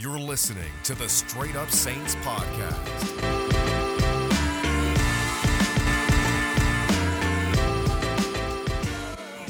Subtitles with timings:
[0.00, 2.74] You're listening to the Straight Up Saints podcast.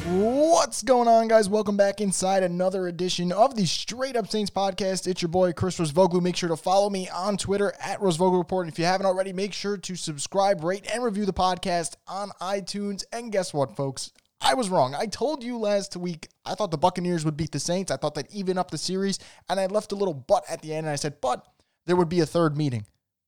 [0.09, 1.49] What's going on, guys?
[1.49, 5.07] Welcome back inside another edition of the Straight Up Saints podcast.
[5.07, 6.21] It's your boy Chris Rosvoglu.
[6.21, 8.67] Make sure to follow me on Twitter at Rosvoglu Report.
[8.67, 12.31] And if you haven't already, make sure to subscribe, rate, and review the podcast on
[12.41, 13.05] iTunes.
[13.13, 14.11] And guess what, folks?
[14.41, 14.95] I was wrong.
[14.95, 17.91] I told you last week I thought the Buccaneers would beat the Saints.
[17.91, 19.19] I thought they'd even up the series,
[19.49, 21.47] and I left a little but at the end, and I said, but
[21.87, 22.87] there would be a third meeting.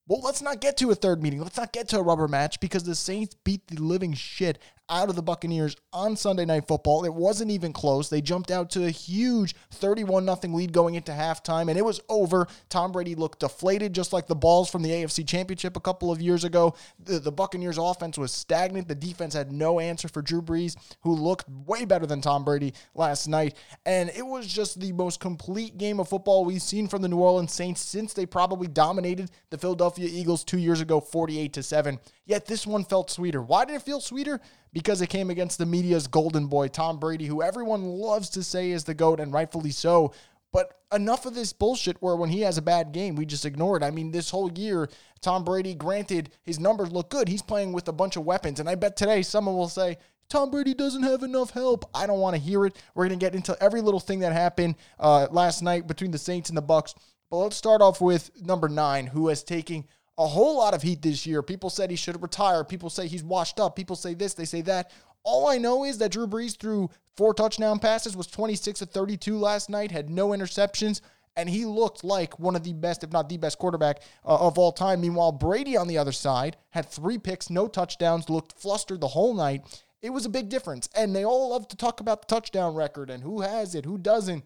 [0.08, 1.40] Well, let's not get to a third meeting.
[1.40, 5.08] Let's not get to a rubber match because the Saints beat the living shit out
[5.08, 7.04] of the Buccaneers on Sunday Night Football.
[7.04, 8.08] It wasn't even close.
[8.08, 12.00] They jumped out to a huge 31 0 lead going into halftime, and it was
[12.08, 12.46] over.
[12.68, 16.20] Tom Brady looked deflated, just like the balls from the AFC Championship a couple of
[16.20, 16.74] years ago.
[17.02, 18.88] The, the Buccaneers' offense was stagnant.
[18.88, 22.74] The defense had no answer for Drew Brees, who looked way better than Tom Brady
[22.94, 23.56] last night.
[23.86, 27.18] And it was just the most complete game of football we've seen from the New
[27.18, 31.98] Orleans Saints since they probably dominated the Philadelphia Eagles two years ago, 48 to 7.
[32.24, 33.42] Yet this one felt sweeter.
[33.42, 34.40] Why did it feel sweeter?
[34.72, 38.70] Because it came against the media's golden boy, Tom Brady, who everyone loves to say
[38.70, 40.12] is the GOAT, and rightfully so.
[40.52, 43.76] But enough of this bullshit where when he has a bad game, we just ignore
[43.76, 43.82] it.
[43.82, 44.88] I mean, this whole year,
[45.20, 47.28] Tom Brady, granted, his numbers look good.
[47.28, 48.60] He's playing with a bunch of weapons.
[48.60, 49.96] And I bet today someone will say,
[50.28, 51.88] Tom Brady doesn't have enough help.
[51.94, 52.76] I don't want to hear it.
[52.94, 56.18] We're going to get into every little thing that happened uh, last night between the
[56.18, 56.94] Saints and the Bucks.
[57.30, 59.84] But let's start off with number nine, who has taken
[60.18, 61.42] a whole lot of heat this year.
[61.42, 62.64] People said he should retire.
[62.64, 63.76] People say he's washed up.
[63.76, 64.90] People say this, they say that.
[65.24, 69.38] All I know is that Drew Brees threw four touchdown passes, was 26 of 32
[69.38, 71.00] last night, had no interceptions,
[71.36, 74.58] and he looked like one of the best, if not the best quarterback uh, of
[74.58, 75.00] all time.
[75.00, 79.34] Meanwhile, Brady on the other side had three picks, no touchdowns, looked flustered the whole
[79.34, 79.62] night.
[80.02, 80.88] It was a big difference.
[80.94, 83.96] And they all love to talk about the touchdown record and who has it, who
[83.96, 84.44] doesn't.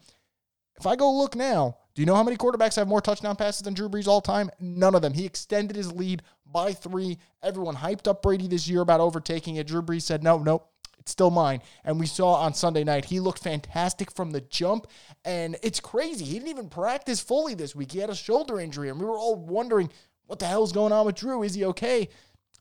[0.78, 3.62] If I go look now, do you know how many quarterbacks have more touchdown passes
[3.62, 4.50] than Drew Brees all time?
[4.60, 5.14] None of them.
[5.14, 7.16] He extended his lead by three.
[7.42, 9.66] Everyone hyped up Brady this year about overtaking it.
[9.66, 10.64] Drew Brees said, no, no,
[10.98, 11.62] it's still mine.
[11.86, 14.88] And we saw on Sunday night, he looked fantastic from the jump.
[15.24, 16.26] And it's crazy.
[16.26, 17.92] He didn't even practice fully this week.
[17.92, 19.90] He had a shoulder injury, and we were all wondering,
[20.26, 21.44] what the hell's going on with Drew?
[21.44, 22.10] Is he okay?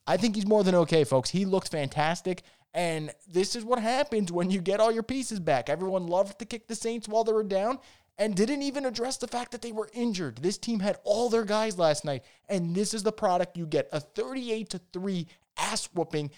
[0.07, 1.29] I think he's more than okay, folks.
[1.29, 2.44] He looked fantastic.
[2.74, 5.69] And this is what happens when you get all your pieces back.
[5.69, 7.79] Everyone loved to kick the Saints while they were down
[8.18, 10.38] and didn't even address the fact that they were injured.
[10.38, 13.90] This team had all their guys last night, and this is the product you get
[13.92, 15.28] a 38 to 3
[15.58, 16.31] ass whooping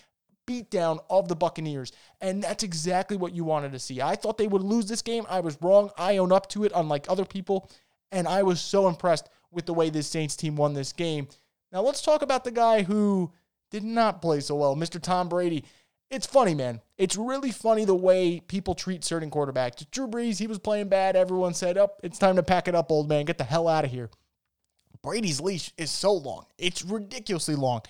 [0.48, 1.92] beatdown of the Buccaneers.
[2.22, 4.02] And that's exactly what you wanted to see.
[4.02, 5.26] I thought they would lose this game.
[5.30, 5.92] I was wrong.
[5.98, 7.70] I own up to it, unlike other people.
[8.12, 11.28] And I was so impressed with the way this Saints team won this game.
[11.72, 13.34] Now, let's talk about the guy who
[13.70, 15.02] did not play so well, Mr.
[15.02, 15.66] Tom Brady
[16.10, 16.82] it's funny, man.
[16.98, 19.90] It's really funny the way people treat certain quarterbacks.
[19.92, 21.16] Drew Brees, he was playing bad.
[21.16, 23.26] Everyone said, "Up, oh, it's time to pack it up, old man.
[23.26, 24.10] Get the hell out of here."
[25.02, 26.46] Brady's leash is so long.
[26.58, 27.82] It's ridiculously long.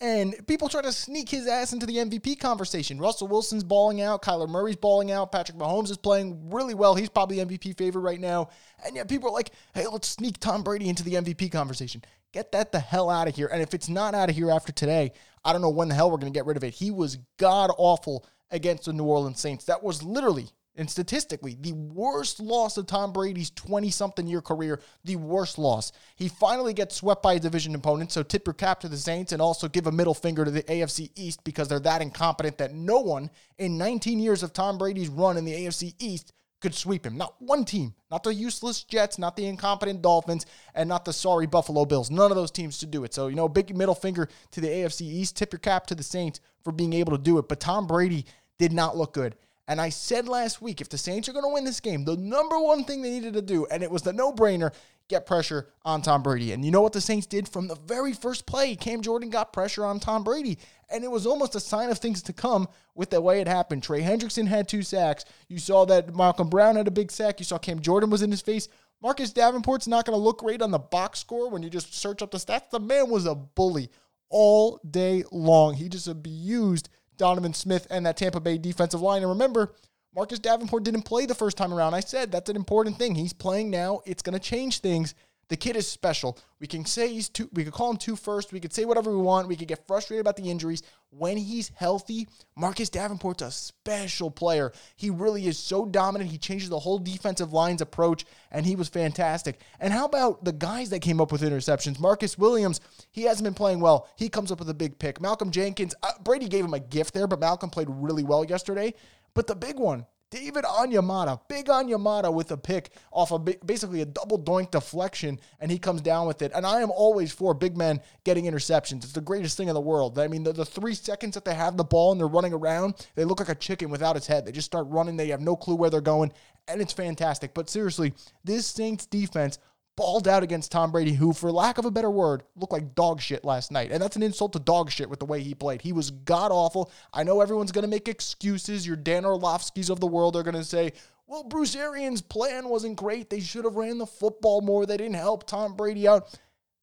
[0.00, 2.98] And people try to sneak his ass into the MVP conversation.
[2.98, 4.22] Russell Wilson's balling out.
[4.22, 5.30] Kyler Murray's balling out.
[5.30, 6.94] Patrick Mahomes is playing really well.
[6.94, 8.48] He's probably MVP favorite right now.
[8.84, 12.02] And yet people are like, hey, let's sneak Tom Brady into the MVP conversation.
[12.34, 13.46] Get that the hell out of here.
[13.46, 15.12] And if it's not out of here after today,
[15.44, 16.74] I don't know when the hell we're going to get rid of it.
[16.74, 19.66] He was god awful against the New Orleans Saints.
[19.66, 24.80] That was literally and statistically, the worst loss of Tom Brady's 20 something year career,
[25.04, 25.92] the worst loss.
[26.16, 29.30] He finally gets swept by a division opponent, so tip your cap to the Saints
[29.30, 32.74] and also give a middle finger to the AFC East because they're that incompetent that
[32.74, 36.32] no one in 19 years of Tom Brady's run in the AFC East
[36.64, 37.18] could sweep him.
[37.18, 37.94] Not one team.
[38.10, 42.10] Not the useless Jets, not the incompetent Dolphins, and not the sorry Buffalo Bills.
[42.10, 43.12] None of those teams to do it.
[43.12, 45.36] So, you know, big middle finger to the AFC East.
[45.36, 47.50] Tip your cap to the Saints for being able to do it.
[47.50, 48.24] But Tom Brady
[48.58, 49.36] did not look good.
[49.68, 52.16] And I said last week, if the Saints are going to win this game, the
[52.16, 54.72] number one thing they needed to do, and it was the no brainer,
[55.08, 56.52] get pressure on Tom Brady.
[56.52, 58.74] And you know what the Saints did from the very first play?
[58.74, 60.58] Cam Jordan got pressure on Tom Brady.
[60.90, 63.82] And it was almost a sign of things to come with the way it happened.
[63.82, 65.24] Trey Hendrickson had two sacks.
[65.48, 67.38] You saw that Malcom Brown had a big sack.
[67.38, 68.68] You saw Cam Jordan was in his face.
[69.02, 72.22] Marcus Davenport's not going to look great on the box score when you just search
[72.22, 72.70] up the stats.
[72.70, 73.90] The man was a bully
[74.30, 75.74] all day long.
[75.74, 79.22] He just abused Donovan Smith and that Tampa Bay defensive line.
[79.22, 79.74] And remember,
[80.14, 81.94] Marcus Davenport didn't play the first time around.
[81.94, 83.14] I said that's an important thing.
[83.16, 84.00] He's playing now.
[84.06, 85.14] It's going to change things.
[85.48, 86.38] The kid is special.
[86.58, 88.52] We can say he's two, we could call him two first.
[88.52, 89.48] We could say whatever we want.
[89.48, 90.82] We could get frustrated about the injuries.
[91.10, 94.72] When he's healthy, Marcus Davenport's a special player.
[94.96, 96.30] He really is so dominant.
[96.30, 99.60] He changes the whole defensive line's approach, and he was fantastic.
[99.80, 102.00] And how about the guys that came up with interceptions?
[102.00, 102.80] Marcus Williams,
[103.12, 104.08] he hasn't been playing well.
[104.16, 105.20] He comes up with a big pick.
[105.20, 108.94] Malcolm Jenkins, uh, Brady gave him a gift there, but Malcolm played really well yesterday.
[109.34, 114.04] But the big one, David Onyemata, big Onyemata with a pick off of basically a
[114.04, 116.50] double doink deflection, and he comes down with it.
[116.54, 119.04] And I am always for big men getting interceptions.
[119.04, 120.18] It's the greatest thing in the world.
[120.18, 123.06] I mean, the, the three seconds that they have the ball and they're running around,
[123.14, 124.44] they look like a chicken without its head.
[124.44, 125.16] They just start running.
[125.16, 126.32] They have no clue where they're going,
[126.66, 127.54] and it's fantastic.
[127.54, 129.58] But seriously, this Saints defense
[129.96, 133.20] balled out against Tom Brady, who, for lack of a better word, looked like dog
[133.20, 133.90] shit last night.
[133.90, 135.82] And that's an insult to dog shit with the way he played.
[135.82, 136.90] He was god awful.
[137.12, 138.86] I know everyone's going to make excuses.
[138.86, 140.92] Your Dan Orlovskis of the world are going to say,
[141.26, 143.30] well, Bruce Arians' plan wasn't great.
[143.30, 144.84] They should have ran the football more.
[144.84, 146.38] They didn't help Tom Brady out.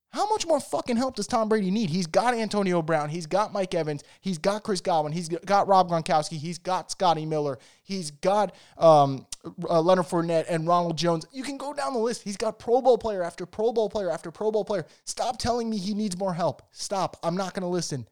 [0.09, 1.89] How much more fucking help does Tom Brady need?
[1.89, 3.07] He's got Antonio Brown.
[3.07, 4.03] He's got Mike Evans.
[4.19, 5.13] He's got Chris Godwin.
[5.13, 6.37] He's got Rob Gronkowski.
[6.37, 7.59] He's got Scotty Miller.
[7.83, 9.25] He's got um,
[9.69, 11.25] uh, Leonard Fournette and Ronald Jones.
[11.31, 12.23] You can go down the list.
[12.23, 14.85] He's got Pro Bowl player after Pro Bowl player after Pro Bowl player.
[15.05, 16.61] Stop telling me he needs more help.
[16.71, 17.17] Stop.
[17.23, 18.07] I'm not going to listen.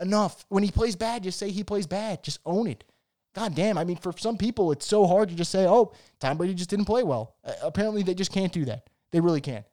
[0.00, 0.44] Enough.
[0.48, 2.22] When he plays bad, just say he plays bad.
[2.22, 2.84] Just own it.
[3.34, 3.78] God damn.
[3.78, 6.70] I mean, for some people, it's so hard to just say, oh, Tom Brady just
[6.70, 7.34] didn't play well.
[7.44, 8.88] Uh, apparently, they just can't do that.
[9.12, 9.64] They really can't.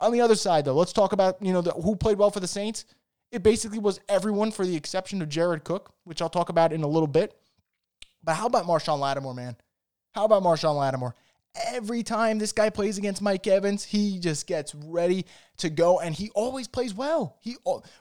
[0.00, 2.40] On the other side, though, let's talk about you know the, who played well for
[2.40, 2.84] the Saints.
[3.30, 6.82] It basically was everyone for the exception of Jared Cook, which I'll talk about in
[6.82, 7.38] a little bit.
[8.22, 9.56] But how about Marshon Lattimore, man?
[10.14, 11.14] How about Marshon Lattimore?
[11.66, 15.26] Every time this guy plays against Mike Evans, he just gets ready
[15.58, 17.36] to go, and he always plays well.
[17.40, 17.56] He,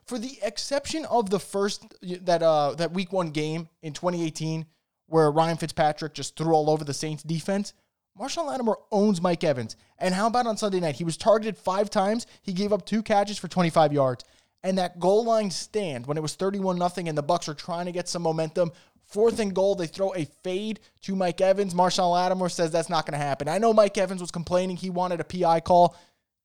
[0.05, 4.65] for the exception of the first that uh that Week One game in 2018,
[5.07, 7.73] where Ryan Fitzpatrick just threw all over the Saints defense.
[8.19, 9.75] Marshon Lattimore owns Mike Evans.
[9.97, 10.95] And how about on Sunday night?
[10.95, 12.27] He was targeted five times.
[12.41, 14.23] He gave up two catches for 25 yards.
[14.63, 17.85] And that goal line stand when it was 31 nothing and the Bucks are trying
[17.87, 18.71] to get some momentum.
[19.11, 21.73] Fourth and goal, they throw a fade to Mike Evans.
[21.73, 23.47] Marshon Lattimore says that's not going to happen.
[23.47, 25.95] I know Mike Evans was complaining he wanted a PI call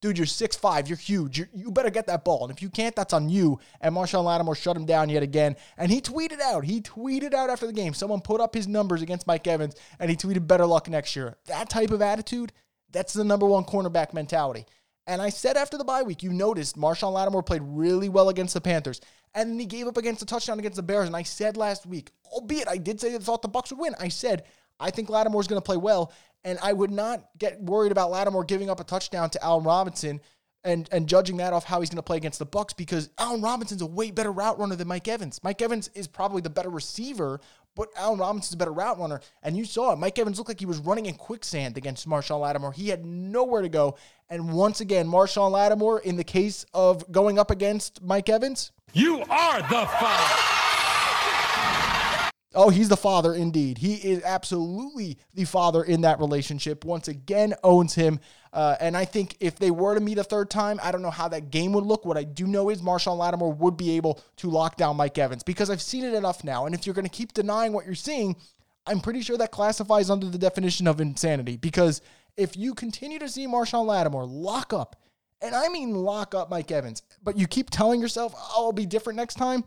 [0.00, 1.38] dude, you're 6'5, you're huge.
[1.38, 2.44] You're, you better get that ball.
[2.44, 3.58] And if you can't, that's on you.
[3.80, 5.56] And Marshon Lattimore shut him down yet again.
[5.76, 7.94] And he tweeted out, he tweeted out after the game.
[7.94, 11.36] Someone put up his numbers against Mike Evans, and he tweeted, better luck next year.
[11.46, 12.52] That type of attitude,
[12.90, 14.66] that's the number one cornerback mentality.
[15.06, 18.54] And I said after the bye week, you noticed Marshon Lattimore played really well against
[18.54, 19.00] the Panthers.
[19.36, 21.06] And then he gave up against a touchdown against the Bears.
[21.06, 23.94] And I said last week, albeit I did say I thought the Bucks would win,
[24.00, 24.44] I said,
[24.80, 26.10] I think Lattimore's going to play well.
[26.42, 30.20] And I would not get worried about Lattimore giving up a touchdown to Allen Robinson
[30.64, 33.42] and and judging that off how he's going to play against the Bucks because Allen
[33.42, 35.40] Robinson's a way better route runner than Mike Evans.
[35.42, 37.40] Mike Evans is probably the better receiver,
[37.76, 39.20] but Allen Robinson's a better route runner.
[39.44, 39.98] And you saw it.
[39.98, 42.72] Mike Evans looked like he was running in quicksand against Marshon Lattimore.
[42.72, 43.96] He had nowhere to go.
[44.28, 49.20] And once again, Marshon Lattimore, in the case of going up against Mike Evans, you
[49.20, 50.65] are the father.
[52.56, 53.78] Oh, he's the father indeed.
[53.78, 56.86] He is absolutely the father in that relationship.
[56.86, 58.18] Once again, owns him.
[58.50, 61.10] Uh, and I think if they were to meet a third time, I don't know
[61.10, 62.06] how that game would look.
[62.06, 65.42] What I do know is Marshon Lattimore would be able to lock down Mike Evans
[65.42, 66.64] because I've seen it enough now.
[66.64, 68.36] And if you're going to keep denying what you're seeing,
[68.86, 71.58] I'm pretty sure that classifies under the definition of insanity.
[71.58, 72.00] Because
[72.38, 74.96] if you continue to see Marshon Lattimore lock up,
[75.42, 78.86] and I mean lock up Mike Evans, but you keep telling yourself, oh, I'll be
[78.86, 79.64] different next time,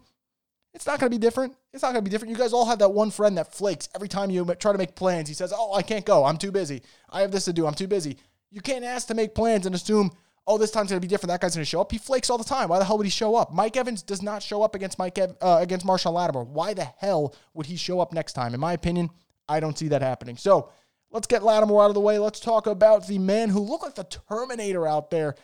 [0.73, 1.55] it's not going to be different.
[1.73, 2.31] It's not going to be different.
[2.31, 4.95] You guys all have that one friend that flakes every time you try to make
[4.95, 5.27] plans.
[5.27, 6.25] He says, Oh, I can't go.
[6.25, 6.83] I'm too busy.
[7.09, 7.65] I have this to do.
[7.65, 8.17] I'm too busy.
[8.51, 10.11] You can't ask to make plans and assume,
[10.45, 11.29] Oh, this time's going to be different.
[11.29, 11.91] That guy's going to show up.
[11.91, 12.69] He flakes all the time.
[12.69, 13.53] Why the hell would he show up?
[13.53, 16.45] Mike Evans does not show up against Mike Ev- uh, against Marshon Lattimore.
[16.45, 18.53] Why the hell would he show up next time?
[18.53, 19.09] In my opinion,
[19.47, 20.37] I don't see that happening.
[20.37, 20.69] So
[21.11, 22.17] let's get Lattimore out of the way.
[22.17, 25.35] Let's talk about the man who looked like the Terminator out there,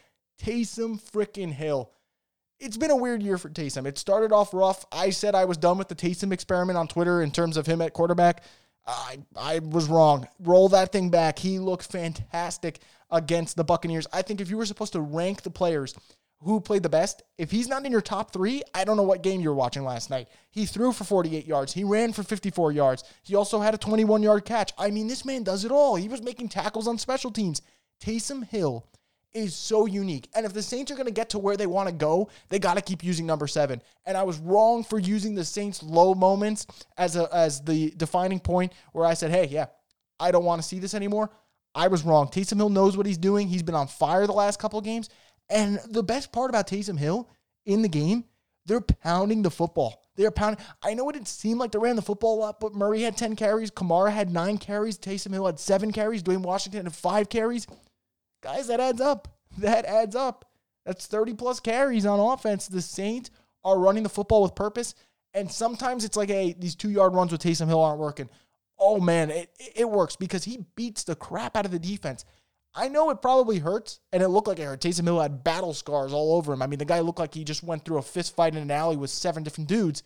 [0.41, 1.91] Taysom freaking Hill
[2.59, 3.85] it's been a weird year for Taysom.
[3.85, 4.85] It started off rough.
[4.91, 7.81] I said I was done with the Taysom experiment on Twitter in terms of him
[7.81, 8.43] at quarterback.
[8.87, 10.27] I I was wrong.
[10.39, 11.39] Roll that thing back.
[11.39, 12.79] He looked fantastic
[13.11, 14.07] against the Buccaneers.
[14.13, 15.95] I think if you were supposed to rank the players
[16.41, 19.23] who played the best, if he's not in your top three, I don't know what
[19.23, 20.27] game you were watching last night.
[20.51, 21.73] He threw for 48 yards.
[21.73, 23.03] He ran for 54 yards.
[23.23, 24.71] He also had a 21 yard catch.
[24.77, 25.95] I mean, this man does it all.
[25.95, 27.61] He was making tackles on special teams.
[28.03, 28.85] Taysom Hill
[29.35, 30.29] is so unique.
[30.33, 32.57] And if the Saints are going to get to where they want to go, they
[32.57, 33.81] got to keep using number seven.
[34.05, 36.65] And I was wrong for using the Saints' low moments
[36.97, 39.65] as a as the defining point where I said, "Hey, yeah,
[40.19, 41.29] I don't want to see this anymore."
[41.75, 42.27] I was wrong.
[42.27, 43.49] Taysom Hill knows what he's doing.
[43.49, 45.09] He's been on fire the last couple of games.
[45.49, 47.29] And the best part about Taysom Hill
[47.65, 48.23] in the game,
[48.65, 50.01] they're pounding the football.
[50.15, 50.63] They're pounding.
[50.81, 53.17] I know it didn't seem like they ran the football a lot, but Murray had
[53.17, 53.69] 10 carries.
[53.69, 54.97] Kamara had nine carries.
[54.97, 56.23] Taysom Hill had seven carries.
[56.23, 57.67] Dwayne Washington had five carries.
[58.45, 59.27] Guys, that adds up.
[59.59, 60.43] That adds up.
[60.85, 62.67] That's 30 plus carries on offense.
[62.67, 63.31] The Saints
[63.63, 64.95] are running the football with purpose.
[65.33, 68.29] And sometimes it's like, hey, these two yard runs with Taysom Hill aren't working.
[68.77, 72.25] Oh, man, it, it works because he beats the crap out of the defense.
[72.73, 74.81] I know it probably hurts, and it looked like it hurt.
[74.81, 76.61] Taysom Hill had battle scars all over him.
[76.61, 78.71] I mean, the guy looked like he just went through a fist fight in an
[78.71, 80.03] alley with seven different dudes.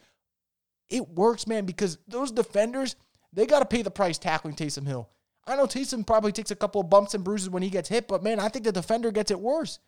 [0.89, 2.95] It works, man, because those defenders,
[3.33, 5.09] They got to pay the price tackling Taysom Hill.
[5.49, 8.07] I know Taysom probably takes a couple of bumps and bruises when he gets hit,
[8.07, 9.79] but man, I think the defender gets it worse.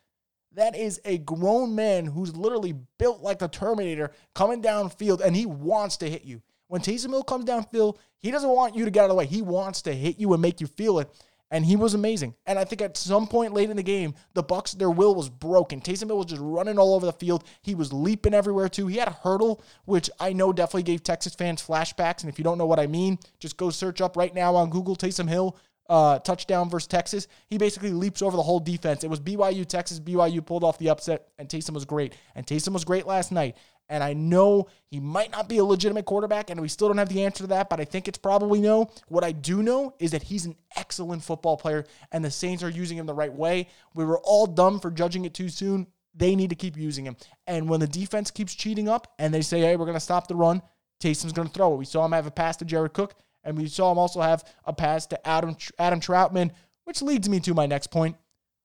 [0.54, 5.46] That is a grown man who's literally built like the Terminator coming downfield, and he
[5.46, 6.42] wants to hit you.
[6.66, 9.26] When Taysom Hill comes downfield, he doesn't want you to get out of the way.
[9.26, 11.08] He wants to hit you and make you feel it.
[11.52, 12.34] And he was amazing.
[12.46, 15.28] And I think at some point late in the game, the Bucks their will was
[15.28, 15.82] broken.
[15.82, 17.44] Taysom Hill was just running all over the field.
[17.60, 18.86] He was leaping everywhere too.
[18.86, 22.22] He had a hurdle, which I know definitely gave Texas fans flashbacks.
[22.22, 24.70] And if you don't know what I mean, just go search up right now on
[24.70, 25.56] Google Taysom Hill
[25.88, 27.28] uh, touchdown versus Texas.
[27.48, 29.04] He basically leaps over the whole defense.
[29.04, 30.00] It was BYU, Texas.
[30.00, 32.14] BYU pulled off the upset, and Taysom was great.
[32.34, 33.56] And Taysom was great last night.
[33.88, 37.10] And I know he might not be a legitimate quarterback, and we still don't have
[37.10, 38.90] the answer to that, but I think it's probably no.
[39.08, 42.70] What I do know is that he's an excellent football player, and the Saints are
[42.70, 43.68] using him the right way.
[43.94, 45.86] We were all dumb for judging it too soon.
[46.14, 47.16] They need to keep using him.
[47.46, 50.28] And when the defense keeps cheating up and they say, hey, we're going to stop
[50.28, 50.62] the run,
[51.00, 51.78] Taysom's going to throw it.
[51.78, 54.44] We saw him have a pass to Jared Cook, and we saw him also have
[54.64, 56.50] a pass to Adam, Adam Trautman,
[56.84, 58.16] which leads me to my next point.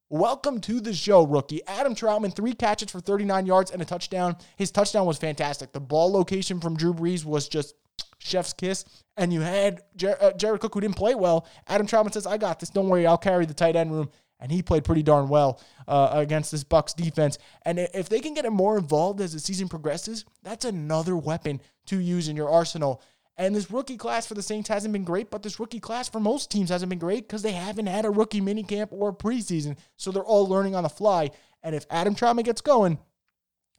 [0.10, 1.60] Welcome to the show, rookie.
[1.68, 4.38] Adam Trautman, three catches for 39 yards and a touchdown.
[4.56, 5.74] His touchdown was fantastic.
[5.74, 7.76] The ball location from Drew Brees was just
[8.18, 8.86] chef's kiss.
[9.18, 11.46] And you had Jer- uh, Jared Cook, who didn't play well.
[11.68, 12.70] Adam Trautman says, I got this.
[12.70, 14.10] Don't worry, I'll carry the tight end room.
[14.40, 15.60] And he played pretty darn well
[15.90, 17.38] uh, against this Bucks defense.
[17.64, 21.60] And if they can get him more involved as the season progresses, that's another weapon
[21.88, 23.02] to use in your arsenal.
[23.39, 26.20] And this rookie class for the Saints hasn't been great, but this rookie class for
[26.20, 29.77] most teams hasn't been great because they haven't had a rookie minicamp or preseason.
[29.96, 31.29] So they're all learning on the fly.
[31.62, 32.98] And if Adam Trautman gets going,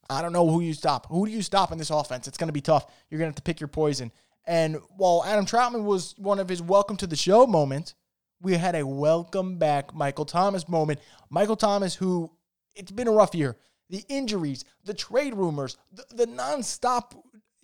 [0.09, 1.07] I don't know who you stop.
[1.09, 2.29] Who do you stop in this offense?
[2.29, 2.87] It's going to be tough.
[3.11, 4.13] You're going to have to pick your poison.
[4.47, 7.95] And while Adam Trautman was one of his welcome to the show moments,
[8.41, 11.01] we had a welcome back Michael Thomas moment.
[11.31, 12.31] Michael Thomas, who
[12.77, 13.57] it's been a rough year.
[13.91, 17.13] The injuries, the trade rumors, the, the nonstop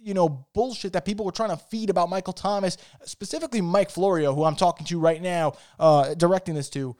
[0.04, 4.34] you know, bullshit that people were trying to feed about Michael Thomas, specifically Mike Florio,
[4.34, 6.94] who I'm talking to right now, uh, directing this to.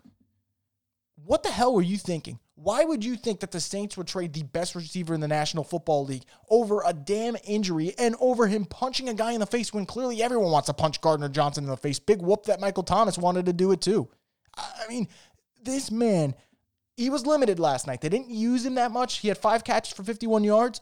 [1.17, 2.39] What the hell were you thinking?
[2.55, 5.65] Why would you think that the Saints would trade the best receiver in the National
[5.65, 9.75] Football League over a damn injury and over him punching a guy in the face
[9.75, 11.99] when clearly everyone wants to punch Gardner Johnson in the face?
[11.99, 14.09] Big whoop that Michael Thomas wanted to do it too.
[14.57, 15.09] I mean,
[15.63, 16.35] this man,
[16.97, 18.01] he was limited last night.
[18.01, 19.19] They didn't use him that much.
[19.19, 20.81] He had five catches for 51 yards,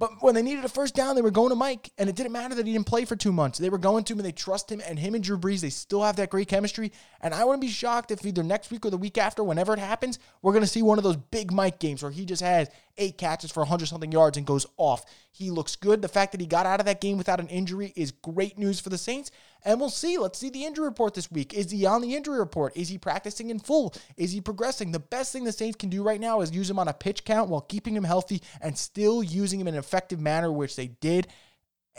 [0.00, 2.32] but when they needed a first down, they were going to Mike, and it didn't
[2.32, 3.58] matter that he didn't play for two months.
[3.58, 5.68] They were going to him, and they trust him, and him and Drew Brees, they
[5.68, 6.90] still have that great chemistry.
[7.20, 9.78] And I wouldn't be shocked if either next week or the week after, whenever it
[9.78, 12.70] happens, we're going to see one of those big Mike games where he just has
[12.96, 15.04] eight catches for 100 something yards and goes off.
[15.32, 16.00] He looks good.
[16.00, 18.80] The fact that he got out of that game without an injury is great news
[18.80, 19.30] for the Saints.
[19.64, 20.18] And we'll see.
[20.18, 21.54] Let's see the injury report this week.
[21.54, 22.76] Is he on the injury report?
[22.76, 23.94] Is he practicing in full?
[24.16, 24.92] Is he progressing?
[24.92, 27.24] The best thing the Saints can do right now is use him on a pitch
[27.24, 30.88] count while keeping him healthy and still using him in an effective manner, which they
[30.88, 31.28] did.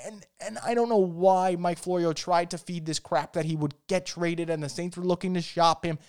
[0.03, 3.55] And and I don't know why Mike Florio tried to feed this crap that he
[3.55, 5.99] would get traded and the Saints were looking to shop him.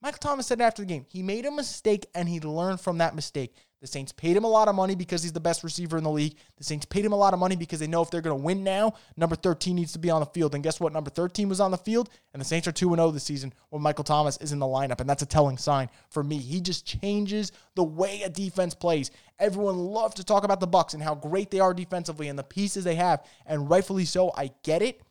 [0.00, 3.14] Michael Thomas said after the game, he made a mistake and he learned from that
[3.14, 3.54] mistake.
[3.84, 6.10] The Saints paid him a lot of money because he's the best receiver in the
[6.10, 6.36] league.
[6.56, 8.42] The Saints paid him a lot of money because they know if they're going to
[8.42, 10.54] win now, number 13 needs to be on the field.
[10.54, 10.94] And guess what?
[10.94, 13.82] Number 13 was on the field, and the Saints are 2 0 this season when
[13.82, 15.02] Michael Thomas is in the lineup.
[15.02, 16.38] And that's a telling sign for me.
[16.38, 19.10] He just changes the way a defense plays.
[19.38, 22.42] Everyone loves to talk about the Bucks and how great they are defensively and the
[22.42, 24.32] pieces they have, and rightfully so.
[24.34, 25.02] I get it.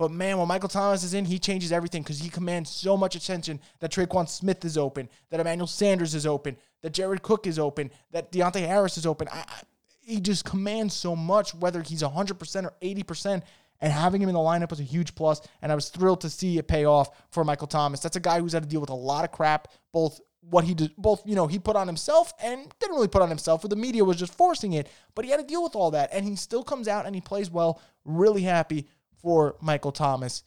[0.00, 3.16] But man, when Michael Thomas is in, he changes everything because he commands so much
[3.16, 7.58] attention that Tre'Quan Smith is open, that Emmanuel Sanders is open, that Jared Cook is
[7.58, 9.28] open, that Deonte Harris is open.
[9.30, 9.60] I, I,
[10.00, 13.42] he just commands so much, whether he's 100% or 80%.
[13.82, 16.30] And having him in the lineup was a huge plus, and I was thrilled to
[16.30, 18.00] see it pay off for Michael Thomas.
[18.00, 20.72] That's a guy who's had to deal with a lot of crap, both what he
[20.72, 23.68] did, both you know he put on himself and didn't really put on himself, but
[23.68, 24.88] the media was just forcing it.
[25.14, 27.20] But he had to deal with all that, and he still comes out and he
[27.20, 27.82] plays well.
[28.06, 28.86] Really happy
[29.20, 30.42] for Michael Thomas.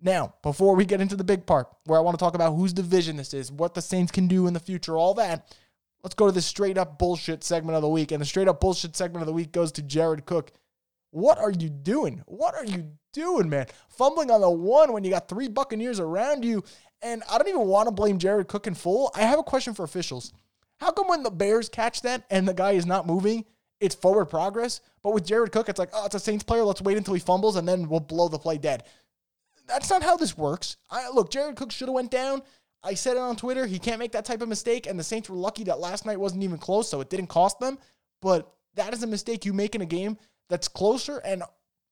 [0.00, 2.72] Now, before we get into the big part, where I want to talk about whose
[2.72, 5.56] division this is, what the Saints can do in the future, all that,
[6.02, 8.12] let's go to the straight up bullshit segment of the week.
[8.12, 10.52] And the straight up bullshit segment of the week goes to Jared Cook.
[11.10, 12.22] What are you doing?
[12.26, 13.66] What are you doing, man?
[13.88, 16.62] Fumbling on the one when you got three Buccaneers around you.
[17.00, 19.10] And I don't even want to blame Jared Cook in full.
[19.14, 20.32] I have a question for officials.
[20.78, 23.46] How come when the Bears catch that and the guy is not moving,
[23.80, 24.80] it's forward progress.
[25.02, 26.64] But with Jared Cook, it's like, oh, it's a Saints player.
[26.64, 28.84] Let's wait until he fumbles and then we'll blow the play dead.
[29.66, 30.76] That's not how this works.
[30.90, 32.42] I, look, Jared Cook should have went down.
[32.82, 33.66] I said it on Twitter.
[33.66, 36.20] He can't make that type of mistake, and the Saints were lucky that last night
[36.20, 37.78] wasn't even close, so it didn't cost them.
[38.22, 40.18] But that is a mistake you make in a game
[40.48, 41.42] that's closer, and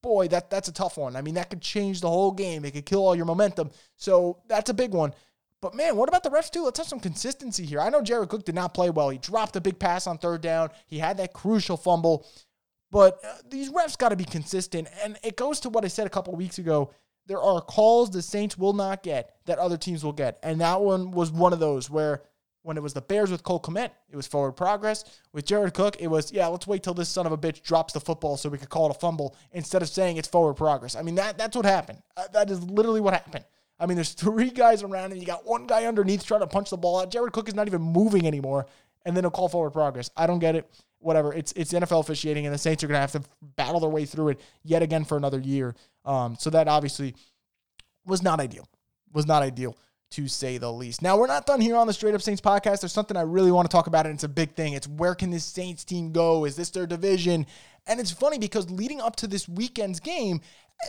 [0.03, 1.17] boy, that that's a tough one.
[1.17, 2.65] I mean, that could change the whole game.
[2.65, 3.71] It could kill all your momentum.
[3.97, 5.13] So that's a big one.
[5.65, 6.63] But man, what about the refs too?
[6.63, 7.81] Let's have some consistency here.
[7.81, 9.09] I know Jared Cook did not play well.
[9.09, 10.69] He dropped a big pass on third down.
[10.85, 12.27] He had that crucial fumble.
[12.91, 14.89] But uh, these refs got to be consistent.
[15.03, 16.93] And it goes to what I said a couple weeks ago
[17.27, 20.39] there are calls the Saints will not get that other teams will get.
[20.43, 22.21] And that one was one of those where
[22.61, 25.05] when it was the Bears with Cole Kmet, it was forward progress.
[25.33, 27.95] With Jared Cook, it was, yeah, let's wait till this son of a bitch drops
[27.95, 30.95] the football so we could call it a fumble instead of saying it's forward progress.
[30.95, 32.03] I mean, that that's what happened.
[32.19, 33.47] Uh, that is literally what happened.
[33.79, 36.71] I mean, there's three guys around and you got one guy underneath trying to punch
[36.71, 37.11] the ball out.
[37.11, 38.67] Jared Cook is not even moving anymore.
[39.07, 40.11] And then a call forward progress.
[40.17, 40.71] I don't get it.
[40.99, 41.35] Whatever.
[41.35, 43.23] It's it's NFL officiating, and the Saints are going to have to
[43.57, 45.75] battle their way through it yet again for another year.
[46.07, 47.15] Um, so that obviously
[48.07, 48.67] was not ideal.
[49.13, 49.77] Was not ideal
[50.15, 51.03] to say the least.
[51.03, 52.81] Now, we're not done here on the Straight Up Saints podcast.
[52.81, 54.73] There's something I really want to talk about, and it's a big thing.
[54.75, 56.45] It's where can this Saints team go?
[56.45, 57.47] Is this their division?
[57.87, 60.41] And it's funny because leading up to this weekend's game,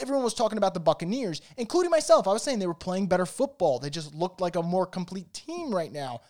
[0.02, 2.28] everyone was talking about the Buccaneers, including myself.
[2.28, 3.80] I was saying they were playing better football.
[3.80, 6.22] They just looked like a more complete team right now.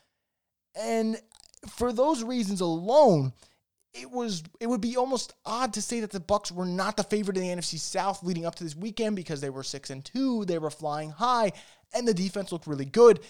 [0.75, 1.19] And
[1.67, 3.33] for those reasons alone,
[3.93, 7.03] it was it would be almost odd to say that the Bucks were not the
[7.03, 10.03] favorite in the NFC South leading up to this weekend because they were 6 and
[10.03, 11.53] 2, they were flying high
[11.93, 13.21] and the defense looked really good.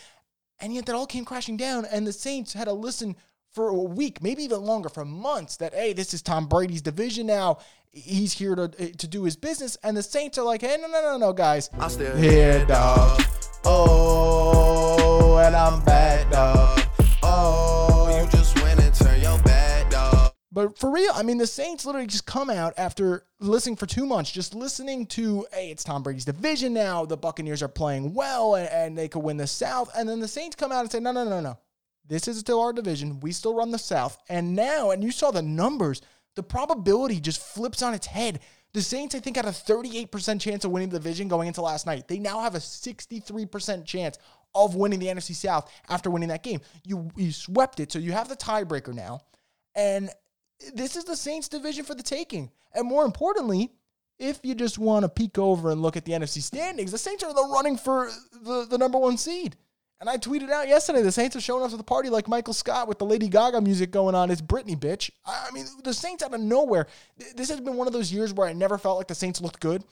[0.59, 3.15] And yet that all came crashing down and the Saints had to listen
[3.55, 7.25] for a week, maybe even longer, for months that hey, this is Tom Brady's division
[7.25, 7.59] now.
[7.91, 10.88] He's here to eh, to do his business and the Saints are like, "Hey, no
[10.88, 11.69] no no no, guys.
[11.79, 13.24] I still Here, dog.
[13.63, 16.81] Oh, and I'm back, dog.
[17.24, 20.33] Oh, you just went and turned your back, dog.
[20.51, 24.05] But for real, I mean, the Saints literally just come out after listening for two
[24.05, 27.05] months, just listening to, hey, it's Tom Brady's division now.
[27.05, 29.89] The Buccaneers are playing well and, and they could win the South.
[29.97, 31.57] And then the Saints come out and say, no, no, no, no.
[32.07, 33.19] This is still our division.
[33.19, 34.17] We still run the South.
[34.29, 36.01] And now, and you saw the numbers,
[36.35, 38.41] the probability just flips on its head.
[38.74, 41.85] The Saints, I think, had a 38% chance of winning the division going into last
[41.85, 42.07] night.
[42.07, 44.17] They now have a 63% chance
[44.53, 46.62] of winning the NFC South after winning that game.
[46.83, 49.21] You, you swept it, so you have the tiebreaker now.
[49.75, 50.09] And
[50.74, 52.51] this is the Saints division for the taking.
[52.74, 53.71] And more importantly,
[54.19, 57.24] if you just want to peek over and look at the NFC standings, the Saints
[57.24, 58.09] are the running for
[58.43, 59.57] the, the number one seed.
[60.05, 62.53] And I tweeted out yesterday the Saints are showing up to the party like Michael
[62.53, 64.29] Scott with the Lady Gaga music going on.
[64.29, 65.09] It's Britney, bitch.
[65.25, 66.85] I mean, the Saints out of nowhere.
[67.35, 69.59] This has been one of those years where I never felt like the Saints looked
[69.59, 69.83] good.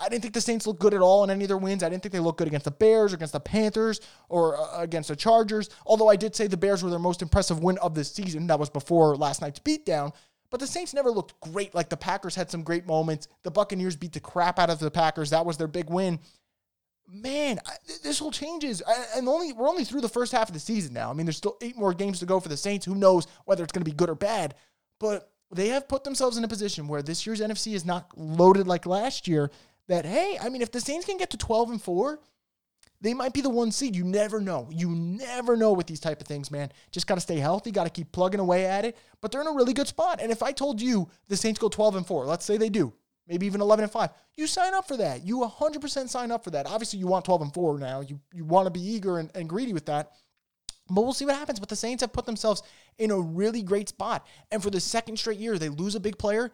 [0.00, 1.84] I didn't think the Saints looked good at all in any of their wins.
[1.84, 4.80] I didn't think they looked good against the Bears, or against the Panthers, or uh,
[4.80, 5.70] against the Chargers.
[5.86, 8.48] Although I did say the Bears were their most impressive win of the season.
[8.48, 10.12] That was before last night's beatdown.
[10.50, 11.72] But the Saints never looked great.
[11.72, 13.28] Like the Packers had some great moments.
[13.44, 15.30] The Buccaneers beat the crap out of the Packers.
[15.30, 16.18] That was their big win
[17.12, 17.72] man, I,
[18.02, 18.82] this whole changes.
[19.14, 21.10] And only we're only through the first half of the season now.
[21.10, 22.86] I mean, there's still eight more games to go for the Saints.
[22.86, 24.54] Who knows whether it's going to be good or bad?
[24.98, 28.66] But they have put themselves in a position where this year's NFC is not loaded
[28.66, 29.50] like last year.
[29.88, 32.20] That hey, I mean, if the Saints can get to 12 and four,
[33.00, 33.96] they might be the one seed.
[33.96, 34.68] You never know.
[34.70, 36.72] You never know with these type of things, man.
[36.92, 37.72] Just got to stay healthy.
[37.72, 38.96] Got to keep plugging away at it.
[39.20, 40.20] But they're in a really good spot.
[40.22, 42.92] And if I told you the Saints go 12 and four, let's say they do,
[43.26, 46.50] maybe even 11 and 5 you sign up for that you 100% sign up for
[46.50, 49.30] that obviously you want 12 and 4 now you, you want to be eager and,
[49.34, 50.12] and greedy with that
[50.90, 52.62] but we'll see what happens but the saints have put themselves
[52.98, 56.18] in a really great spot and for the second straight year they lose a big
[56.18, 56.50] player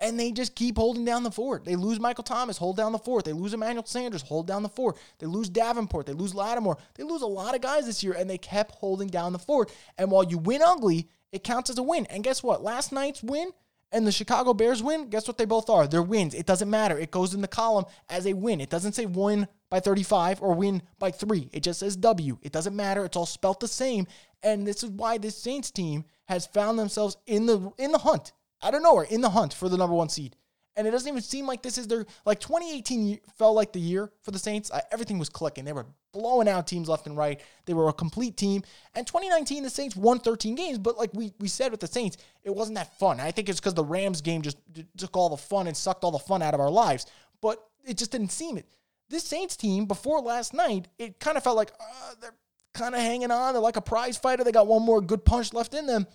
[0.00, 1.64] and they just keep holding down the fort.
[1.64, 3.24] They lose Michael Thomas, hold down the fort.
[3.24, 4.96] They lose Emmanuel Sanders, hold down the fort.
[5.18, 6.78] They lose Davenport, they lose Lattimore.
[6.94, 9.70] They lose a lot of guys this year, and they kept holding down the fort.
[9.98, 12.06] And while you win ugly, it counts as a win.
[12.06, 12.62] And guess what?
[12.62, 13.50] Last night's win
[13.92, 15.86] and the Chicago Bears win, guess what they both are?
[15.86, 16.34] They're wins.
[16.34, 16.98] It doesn't matter.
[16.98, 18.60] It goes in the column as a win.
[18.60, 21.48] It doesn't say win by 35 or win by three.
[21.52, 22.38] It just says W.
[22.42, 23.04] It doesn't matter.
[23.04, 24.06] It's all spelt the same.
[24.42, 28.32] And this is why this Saints team has found themselves in the in the hunt.
[28.62, 30.36] out of nowhere in the hunt for the number one seed.
[30.80, 34.10] And it doesn't even seem like this is their like 2018 felt like the year
[34.22, 34.70] for the Saints.
[34.72, 35.66] I, everything was clicking.
[35.66, 37.38] They were blowing out teams left and right.
[37.66, 38.62] They were a complete team.
[38.94, 42.16] And 2019, the Saints won 13 games, but like we we said with the Saints,
[42.44, 43.20] it wasn't that fun.
[43.20, 44.56] I think it's because the Rams game just
[44.96, 47.04] took all the fun and sucked all the fun out of our lives.
[47.42, 48.64] But it just didn't seem it.
[49.10, 52.32] This Saints team before last night, it kind of felt like uh, they're
[52.72, 53.52] kind of hanging on.
[53.52, 54.44] They're like a prize fighter.
[54.44, 56.06] They got one more good punch left in them.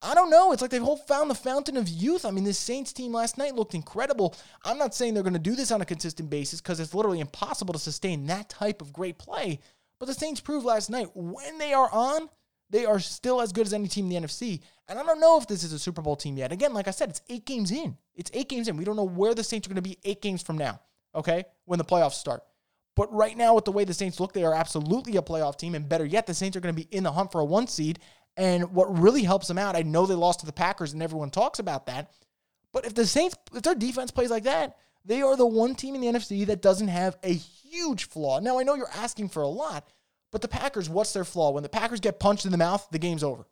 [0.00, 0.52] I don't know.
[0.52, 2.24] It's like they've found the fountain of youth.
[2.24, 4.36] I mean, this Saints team last night looked incredible.
[4.64, 7.20] I'm not saying they're going to do this on a consistent basis because it's literally
[7.20, 9.58] impossible to sustain that type of great play.
[9.98, 12.28] But the Saints proved last night when they are on,
[12.70, 14.60] they are still as good as any team in the NFC.
[14.86, 16.52] And I don't know if this is a Super Bowl team yet.
[16.52, 17.96] Again, like I said, it's eight games in.
[18.14, 18.76] It's eight games in.
[18.76, 20.80] We don't know where the Saints are going to be eight games from now,
[21.14, 22.42] okay, when the playoffs start.
[22.94, 25.74] But right now, with the way the Saints look, they are absolutely a playoff team.
[25.76, 27.68] And better yet, the Saints are going to be in the hunt for a one
[27.68, 28.00] seed.
[28.38, 31.30] And what really helps them out, I know they lost to the Packers and everyone
[31.30, 32.12] talks about that.
[32.72, 35.96] But if the Saints, if their defense plays like that, they are the one team
[35.96, 38.38] in the NFC that doesn't have a huge flaw.
[38.38, 39.88] Now, I know you're asking for a lot,
[40.30, 41.50] but the Packers, what's their flaw?
[41.50, 43.48] When the Packers get punched in the mouth, the game's over.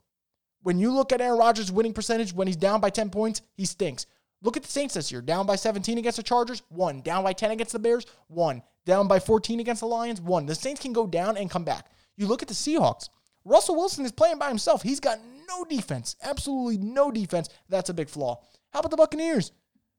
[0.62, 3.64] When you look at Aaron Rodgers' winning percentage, when he's down by 10 points, he
[3.64, 4.07] stinks.
[4.42, 5.20] Look at the Saints this year.
[5.20, 7.01] Down by 17 against the Chargers, won.
[7.01, 8.62] Down by 10 against the Bears, won.
[8.85, 10.46] down by 14 against the Lions, won.
[10.46, 11.90] The Saints can go down and come back.
[12.16, 13.09] You look at the Seahawks.
[13.46, 14.82] Russell Wilson is playing by himself.
[14.82, 17.48] He's got no defense, absolutely no defense.
[17.68, 18.42] That's a big flaw.
[18.72, 19.52] How about the Buccaneers?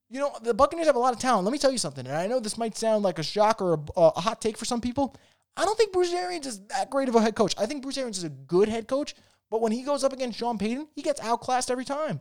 [0.10, 1.46] You know, the Buccaneers have a lot of talent.
[1.46, 3.74] Let me tell you something, and I know this might sound like a shock or
[3.74, 5.16] a, a hot take for some people.
[5.56, 7.56] I don't think Bruce Arians is that great of a head coach.
[7.58, 9.16] I think Bruce Arians is a good head coach,
[9.50, 12.20] but when he goes up against Sean Payton, he gets outclassed every time.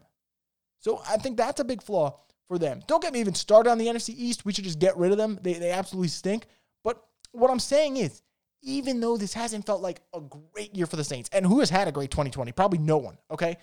[0.78, 2.82] So I think that's a big flaw for them.
[2.86, 4.44] Don't get me even started on the NFC East.
[4.44, 5.38] We should just get rid of them.
[5.42, 6.46] They, they absolutely stink.
[6.84, 8.22] But what I'm saying is,
[8.66, 11.70] even though this hasn't felt like a great year for the Saints, and who has
[11.70, 12.52] had a great 2020?
[12.52, 13.57] Probably no one, okay?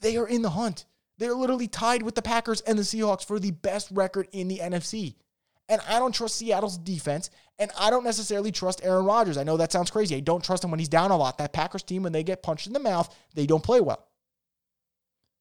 [0.00, 0.86] They are in the hunt.
[1.18, 4.58] They're literally tied with the Packers and the Seahawks for the best record in the
[4.58, 5.14] NFC.
[5.68, 9.36] And I don't trust Seattle's defense, and I don't necessarily trust Aaron Rodgers.
[9.36, 10.16] I know that sounds crazy.
[10.16, 11.36] I don't trust him when he's down a lot.
[11.36, 14.08] That Packers team, when they get punched in the mouth, they don't play well.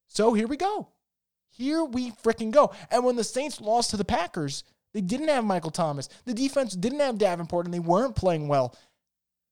[0.07, 0.89] So here we go.
[1.49, 2.73] Here we freaking go.
[2.91, 4.65] And when the Saints lost to the Packers,
[4.97, 6.09] they didn't have Michael Thomas.
[6.25, 8.75] The defense didn't have Davenport, and they weren't playing well.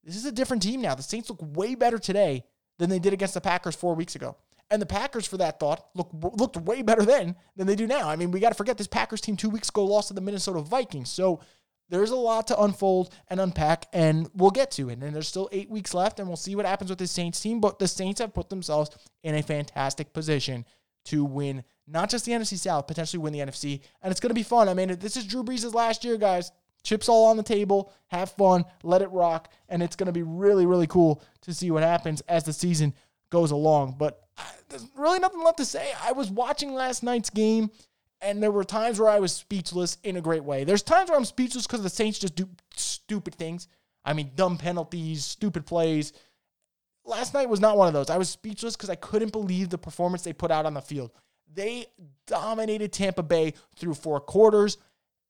[0.03, 0.95] This is a different team now.
[0.95, 2.45] The Saints look way better today
[2.79, 4.37] than they did against the Packers four weeks ago.
[4.71, 8.09] And the Packers, for that thought, look, looked way better then than they do now.
[8.09, 10.21] I mean, we got to forget this Packers team two weeks ago lost to the
[10.21, 11.11] Minnesota Vikings.
[11.11, 11.41] So
[11.89, 14.97] there's a lot to unfold and unpack, and we'll get to it.
[14.97, 17.61] And there's still eight weeks left, and we'll see what happens with the Saints team.
[17.61, 18.89] But the Saints have put themselves
[19.21, 20.65] in a fantastic position
[21.05, 23.81] to win not just the NFC South, potentially win the NFC.
[24.01, 24.69] And it's going to be fun.
[24.69, 26.51] I mean, this is Drew Brees' last year, guys.
[26.83, 29.51] Chips all on the table, have fun, let it rock.
[29.69, 32.93] And it's going to be really, really cool to see what happens as the season
[33.31, 33.95] goes along.
[33.97, 35.91] But uh, there's really nothing left to say.
[36.03, 37.71] I was watching last night's game,
[38.21, 40.63] and there were times where I was speechless in a great way.
[40.63, 43.67] There's times where I'm speechless because the Saints just do stupid things.
[44.03, 46.13] I mean, dumb penalties, stupid plays.
[47.03, 48.09] Last night was not one of those.
[48.09, 51.11] I was speechless because I couldn't believe the performance they put out on the field.
[51.55, 51.87] They
[52.27, 54.77] dominated Tampa Bay through four quarters.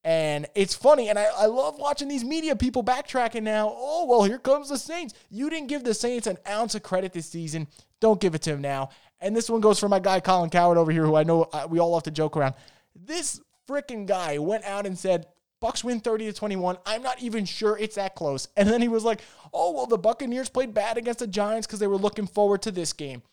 [0.03, 3.73] And it's funny, and I, I love watching these media people backtracking now.
[3.75, 5.15] Oh, well, here comes the Saints.
[5.31, 7.67] You didn't give the Saints an ounce of credit this season.
[8.01, 8.89] Don't give it to him now.
[9.19, 11.65] And this one goes for my guy Colin Cowherd over here, who I know uh,
[11.67, 12.53] we all love to joke around.
[12.95, 15.25] This freaking guy went out and said,
[15.59, 16.77] Bucks win 30 to 21.
[16.85, 18.47] I'm not even sure it's that close.
[18.55, 21.79] And then he was like, "Oh, well, the Buccaneers played bad against the Giants because
[21.79, 23.23] they were looking forward to this game.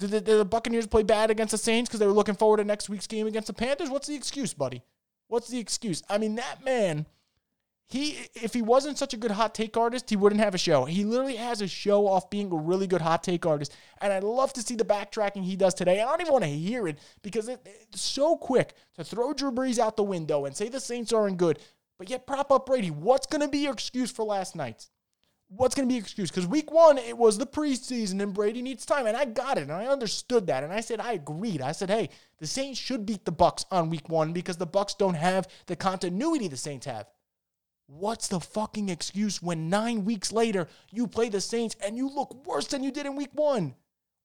[0.00, 2.56] Did the, did the Buccaneers play bad against the Saints because they were looking forward
[2.56, 3.90] to next week's game against the Panthers?
[3.90, 4.82] What's the excuse, buddy?
[5.28, 6.02] What's the excuse?
[6.08, 7.04] I mean, that man,
[7.86, 10.86] he if he wasn't such a good hot take artist, he wouldn't have a show.
[10.86, 13.76] He literally has a show off being a really good hot take artist.
[14.00, 16.00] And I'd love to see the backtracking he does today.
[16.00, 19.52] I don't even want to hear it because it, it's so quick to throw Drew
[19.52, 21.58] Brees out the window and say the Saints aren't good,
[21.98, 22.90] but yet prop up Brady.
[22.90, 24.88] What's going to be your excuse for last night?
[25.56, 26.30] What's going to be excuse?
[26.30, 29.06] Because week one, it was the preseason and Brady needs time.
[29.06, 29.62] And I got it.
[29.62, 30.62] And I understood that.
[30.62, 31.60] And I said, I agreed.
[31.60, 34.94] I said, hey, the Saints should beat the Bucks on week one because the Bucks
[34.94, 37.06] don't have the continuity the Saints have.
[37.88, 42.46] What's the fucking excuse when nine weeks later you play the Saints and you look
[42.46, 43.74] worse than you did in week one?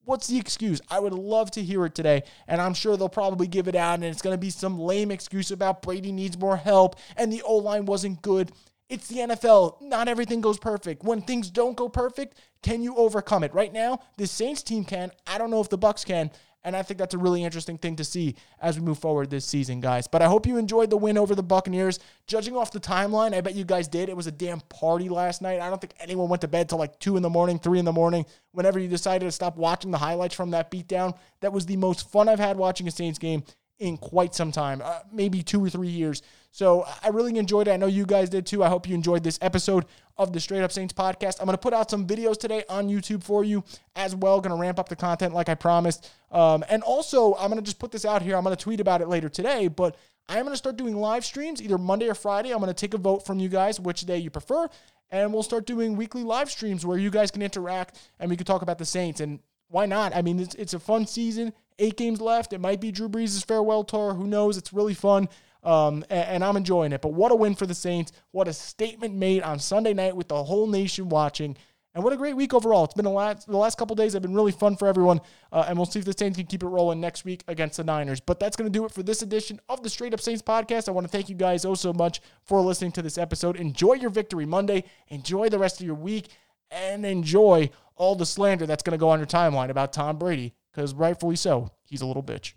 [0.04, 0.80] What's the excuse?
[0.92, 3.96] I would love to hear it today, and I'm sure they'll probably give it out,
[3.96, 7.42] and it's going to be some lame excuse about Brady needs more help and the
[7.42, 8.52] O line wasn't good.
[8.90, 9.82] It's the NFL.
[9.82, 11.04] Not everything goes perfect.
[11.04, 13.54] When things don't go perfect, can you overcome it?
[13.54, 15.12] Right now, the Saints team can.
[15.26, 16.32] I don't know if the Bucks can.
[16.66, 19.46] And I think that's a really interesting thing to see as we move forward this
[19.46, 20.08] season, guys.
[20.08, 22.00] But I hope you enjoyed the win over the Buccaneers.
[22.26, 24.10] Judging off the timeline, I bet you guys did.
[24.10, 25.62] It was a damn party last night.
[25.62, 27.86] I don't think anyone went to bed till like 2 in the morning, 3 in
[27.86, 31.16] the morning, whenever you decided to stop watching the highlights from that beatdown.
[31.42, 33.44] That was the most fun I've had watching a Saints game
[33.78, 36.24] in quite some time, uh, maybe two or three years.
[36.56, 37.72] So I really enjoyed it.
[37.72, 38.64] I know you guys did too.
[38.64, 39.84] I hope you enjoyed this episode
[40.18, 41.42] of the Straight Up Saints podcast.
[41.42, 43.62] I'm going to put out some videos today on YouTube for you
[43.98, 44.40] as well.
[44.40, 46.10] Going to ramp up the content like I promised.
[46.32, 48.38] Um, and also, I'm going to just put this out here.
[48.38, 49.98] I'm going to tweet about it later today, but
[50.30, 52.52] I am going to start doing live streams either Monday or Friday.
[52.54, 54.70] I'm going to take a vote from you guys which day you prefer.
[55.12, 58.46] And we'll start doing weekly live streams where you guys can interact and we can
[58.46, 59.20] talk about the Saints.
[59.20, 60.16] And why not?
[60.16, 61.52] I mean, it's, it's a fun season.
[61.80, 62.54] Eight games left.
[62.54, 64.14] It might be Drew Brees' farewell tour.
[64.14, 64.58] Who knows?
[64.58, 65.28] It's really fun.
[65.66, 67.02] Um, and, and, I'm enjoying it.
[67.02, 68.12] But what a win for the Saints.
[68.30, 71.58] What a statement made on Sunday night with the whole nation watching.
[71.96, 72.84] And what a great week overall.
[72.84, 75.22] It's been the last, the last couple days have been really fun for everyone.
[75.52, 77.84] Uh, and we'll see if the Saints can keep it rolling next week against the
[77.84, 78.20] Niners.
[78.20, 80.88] But that's going to do it for this edition of the Straight Up Saints podcast.
[80.88, 83.56] I want to thank you guys oh so much for listening to this episode.
[83.56, 84.84] Enjoy your victory Monday.
[85.08, 86.28] Enjoy the rest of your week.
[86.70, 90.54] And enjoy all the slander that's going to go on your timeline about Tom Brady.
[90.72, 92.54] Because rightfully so, he's a little bitch.